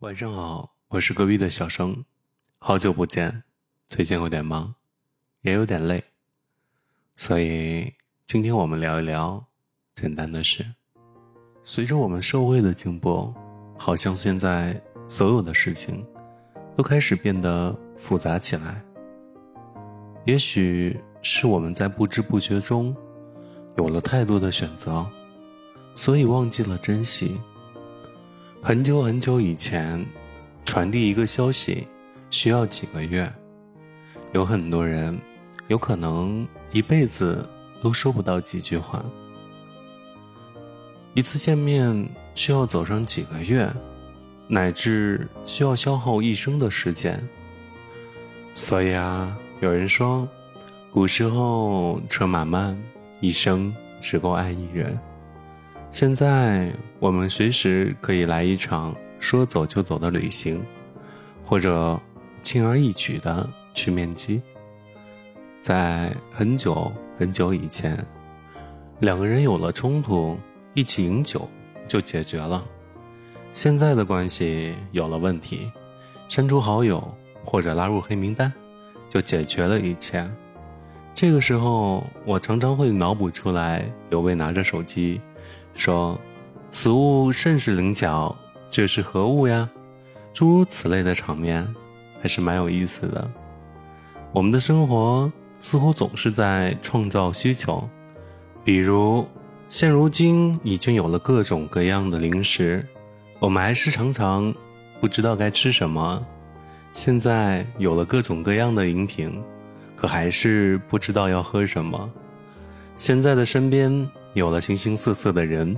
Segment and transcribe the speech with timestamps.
[0.00, 2.04] 晚上好，我是隔壁的小生，
[2.58, 3.44] 好久不见，
[3.88, 4.74] 最近有点忙，
[5.40, 6.04] 也有点累，
[7.16, 7.94] 所以
[8.26, 9.42] 今天我们聊一聊
[9.94, 10.66] 简单的事。
[11.64, 13.32] 随着我们社会的进步，
[13.78, 14.78] 好像现在
[15.08, 16.06] 所有的事情
[16.76, 18.84] 都开始变得复杂起来。
[20.26, 22.94] 也许是我们在不知不觉中
[23.78, 25.06] 有了太多的选择，
[25.94, 27.40] 所以忘记了珍惜。
[28.62, 30.04] 很久很久以前，
[30.64, 31.86] 传递一个消息
[32.30, 33.32] 需要几个月，
[34.32, 35.16] 有很多人
[35.68, 37.48] 有可能一辈子
[37.80, 39.04] 都说不到几句话。
[41.14, 43.70] 一次见面需要走上几个月，
[44.48, 47.26] 乃至需要消耗一生的时间。
[48.52, 50.28] 所以啊，有人说，
[50.90, 52.76] 古时候车马慢，
[53.20, 54.98] 一生只够爱一人。
[55.96, 60.62] 现在我们随时可以来一场说走就走的旅行，
[61.42, 61.98] 或者
[62.42, 64.42] 轻而易举的去面基。
[65.62, 67.96] 在很久很久以前，
[69.00, 70.36] 两个人有了冲突，
[70.74, 71.48] 一起饮酒
[71.88, 72.62] 就解决了。
[73.50, 75.72] 现在的关系有了问题，
[76.28, 77.02] 删除好友
[77.42, 78.52] 或者拉入黑名单，
[79.08, 80.30] 就解决了一切。
[81.14, 85.18] 这个时候，我常常会脑补出来有位拿着手机。
[85.76, 86.18] 说
[86.70, 88.34] ：“此物甚是灵巧，
[88.70, 89.68] 这是何物呀？”
[90.32, 91.66] 诸如此类的场面，
[92.20, 93.30] 还是蛮有意思的。
[94.32, 97.88] 我们的生活似乎总是在创造需求，
[98.64, 99.26] 比如
[99.68, 102.86] 现如今已经有了各种各样的零食，
[103.38, 104.52] 我们还是常常
[105.00, 106.22] 不知道该吃什么；
[106.92, 109.42] 现在有了各种各样的饮品，
[109.94, 112.10] 可还是不知道要喝什么。
[112.96, 114.08] 现在的身边。
[114.36, 115.74] 有了形形色色的人，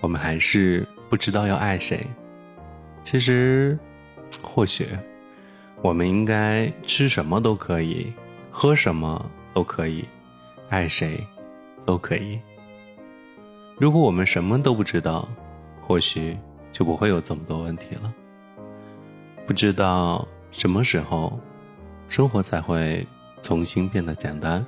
[0.00, 2.06] 我们还是不知道要爱谁。
[3.02, 3.76] 其实，
[4.40, 4.86] 或许，
[5.82, 8.12] 我们应该吃什么都可以，
[8.52, 10.04] 喝什么都可以，
[10.68, 11.26] 爱谁
[11.84, 12.38] 都可以。
[13.76, 15.28] 如果我们什么都不知道，
[15.80, 16.38] 或许
[16.70, 18.14] 就不会有这么多问题了。
[19.44, 21.36] 不知道什么时候，
[22.08, 23.04] 生活才会
[23.42, 24.64] 重新变得简单。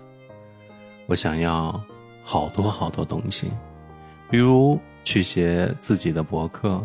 [1.06, 1.80] 我想要。
[2.30, 3.50] 好多好多东西，
[4.30, 6.80] 比如去写自己的博客，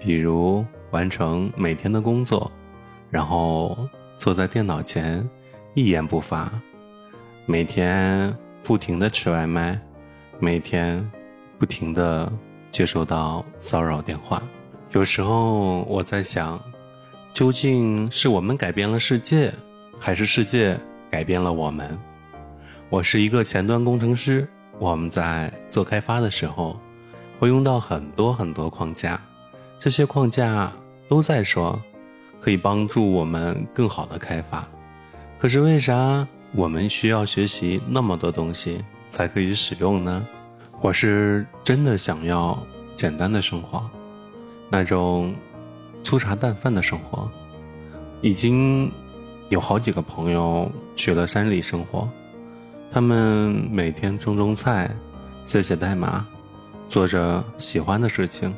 [0.00, 2.50] 比如完成每天的工作，
[3.08, 5.24] 然后坐在电脑前
[5.74, 6.50] 一言不发，
[7.46, 9.80] 每天不停的吃外卖，
[10.40, 11.08] 每天
[11.56, 12.28] 不停的
[12.72, 14.42] 接收到骚扰电话。
[14.90, 16.60] 有时候我在想，
[17.32, 19.54] 究竟是我们改变了世界，
[20.00, 20.76] 还是世界
[21.08, 21.96] 改变了我们？
[22.90, 24.48] 我是一个前端工程师。
[24.78, 26.78] 我们在做开发的时候，
[27.38, 29.20] 会用到很多很多框架，
[29.78, 30.72] 这些框架
[31.08, 31.80] 都在说
[32.40, 34.66] 可以帮助我们更好的开发。
[35.38, 40.26] 可是为啥我们需要学习那么多东西才可以使用呢？
[40.80, 42.58] 我是真的想要
[42.96, 43.88] 简单的生活，
[44.70, 45.34] 那种
[46.02, 47.30] 粗茶淡饭的生活。
[48.20, 48.90] 已经
[49.50, 52.08] 有好几个朋友去了山里生活。
[52.94, 54.88] 他们每天种种菜，
[55.42, 56.24] 写写代码，
[56.86, 58.54] 做着喜欢的事情。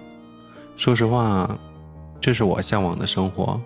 [0.76, 1.58] 说实话，
[2.20, 3.58] 这是我向往的生活。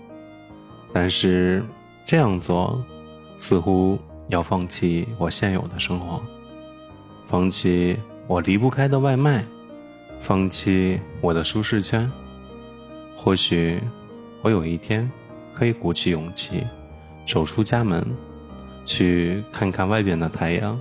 [0.93, 1.61] 但是
[2.07, 2.81] 这样做，
[3.37, 3.99] 似乎
[4.29, 6.23] 要放弃我现有的生活，
[7.27, 7.99] 放弃
[8.29, 9.45] 我离不开的外卖，
[10.21, 12.09] 放弃我的舒适圈。
[13.17, 13.83] 或许，
[14.41, 15.11] 我有一天
[15.53, 16.65] 可以鼓起勇气，
[17.27, 18.07] 走出家门。
[18.91, 20.77] 去看看外边的太阳，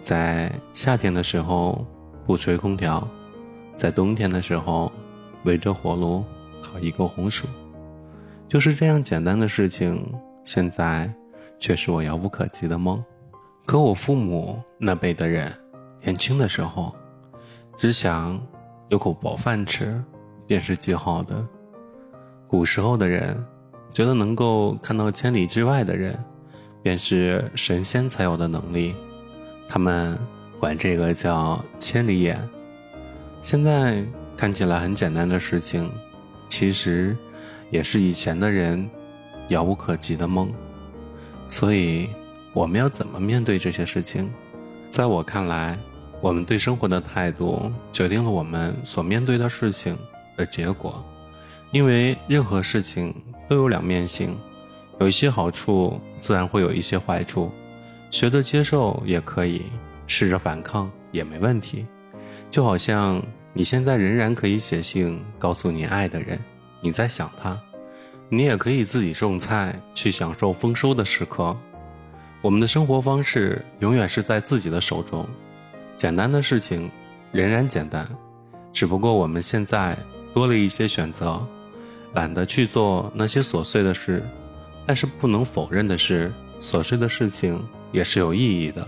[0.00, 1.84] 在夏天的时候
[2.24, 3.04] 不吹空调，
[3.76, 4.92] 在冬天的时候
[5.42, 6.22] 围着火炉
[6.62, 7.48] 烤一个红薯，
[8.46, 10.08] 就是这样简单的事情，
[10.44, 11.12] 现在
[11.58, 13.04] 却是我遥不可及的梦。
[13.66, 15.52] 可我父母那辈的人，
[16.00, 16.94] 年轻的时候
[17.76, 18.40] 只想
[18.90, 20.00] 有口饱饭吃，
[20.46, 21.44] 便是极好的。
[22.46, 23.36] 古时候的人
[23.92, 26.16] 觉得能够看到千里之外的人。
[26.84, 28.94] 便是神仙才有的能力，
[29.66, 30.18] 他们
[30.60, 32.38] 管这个叫千里眼。
[33.40, 34.04] 现在
[34.36, 35.90] 看起来很简单的事情，
[36.46, 37.16] 其实
[37.70, 38.86] 也是以前的人
[39.48, 40.52] 遥不可及的梦。
[41.48, 42.10] 所以，
[42.52, 44.30] 我们要怎么面对这些事情？
[44.90, 45.78] 在我看来，
[46.20, 49.96] 我们对生活的态度决定了我们所面对的事情
[50.36, 51.02] 的结果。
[51.72, 53.14] 因为任何事情
[53.48, 54.36] 都有两面性。
[55.00, 57.50] 有一些好处，自然会有一些坏处，
[58.10, 59.62] 学着接受也可以，
[60.06, 61.86] 试着反抗也没问题。
[62.50, 63.20] 就好像
[63.52, 66.38] 你现在仍然可以写信告诉你爱的人，
[66.80, 67.60] 你在想他。
[68.30, 71.56] 你也可以自己种菜，去享受丰收的时刻。
[72.40, 75.26] 我们的生活方式永远是在自己的手中，
[75.96, 76.90] 简单的事情
[77.32, 78.08] 仍然简单，
[78.72, 79.96] 只不过我们现在
[80.32, 81.46] 多了一些选择，
[82.14, 84.22] 懒得去做那些琐碎的事。
[84.86, 88.86] 但是不能否认的是，琐碎的事情也是有意义的，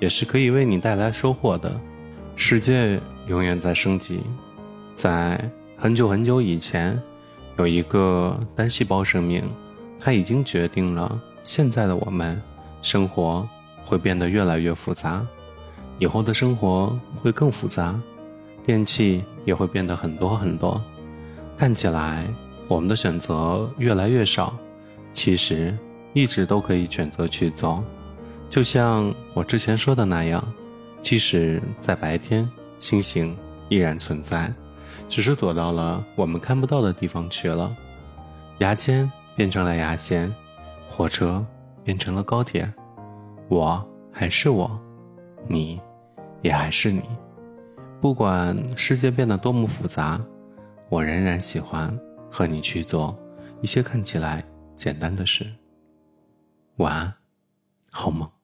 [0.00, 1.80] 也是可以为你带来收获的。
[2.36, 4.20] 世界永远在升级，
[4.94, 5.38] 在
[5.76, 7.00] 很久很久以前，
[7.56, 9.42] 有一个单细胞生命，
[9.98, 12.40] 它已经决定了现在的我们。
[12.80, 13.46] 生活
[13.84, 15.26] 会变得越来越复杂，
[15.98, 18.00] 以后的生活会更复杂，
[18.64, 20.80] 电器也会变得很多很多。
[21.56, 22.24] 看起来
[22.68, 24.56] 我们的选择越来越少，
[25.12, 25.76] 其实
[26.12, 27.84] 一直都可以选择去做。
[28.48, 30.42] 就像我之前说的那样，
[31.02, 33.36] 即使在白天，星星
[33.68, 34.52] 依然存在，
[35.08, 37.76] 只是躲到了我们看不到的地方去了。
[38.58, 40.34] 牙签变成了牙线，
[40.88, 41.44] 火车。
[41.84, 42.70] 变成了高铁，
[43.48, 43.82] 我
[44.12, 44.78] 还是我，
[45.46, 45.80] 你，
[46.42, 47.00] 也还是你。
[47.98, 50.20] 不管世界变得多么复杂，
[50.90, 51.98] 我仍然喜欢
[52.30, 53.18] 和你去做
[53.62, 54.44] 一些看起来
[54.78, 55.44] 简单的事。
[56.76, 57.12] 晚安，
[57.90, 58.37] 好梦。